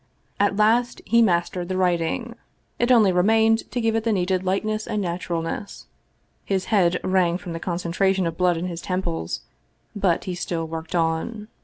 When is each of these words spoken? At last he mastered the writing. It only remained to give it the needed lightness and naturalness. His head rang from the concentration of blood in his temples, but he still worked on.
At 0.39 0.55
last 0.55 0.99
he 1.05 1.21
mastered 1.21 1.69
the 1.69 1.77
writing. 1.77 2.33
It 2.79 2.91
only 2.91 3.11
remained 3.11 3.69
to 3.69 3.79
give 3.79 3.95
it 3.95 4.03
the 4.03 4.11
needed 4.11 4.43
lightness 4.43 4.87
and 4.87 4.99
naturalness. 4.99 5.85
His 6.43 6.65
head 6.73 6.99
rang 7.03 7.37
from 7.37 7.53
the 7.53 7.59
concentration 7.59 8.25
of 8.25 8.35
blood 8.35 8.57
in 8.57 8.65
his 8.65 8.81
temples, 8.81 9.41
but 9.95 10.23
he 10.23 10.33
still 10.33 10.65
worked 10.65 10.95
on. 10.95 11.49